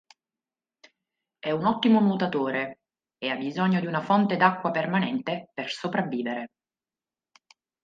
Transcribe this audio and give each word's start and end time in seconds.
È 1.37 1.51
un 1.51 1.67
ottimo 1.67 1.99
nuotatore 1.99 2.79
e 3.19 3.29
ha 3.29 3.35
bisogno 3.35 3.79
di 3.79 3.85
una 3.85 4.01
fonte 4.01 4.35
d'acqua 4.35 4.71
permanente 4.71 5.51
per 5.53 5.69
sopravvivere. 5.69 6.49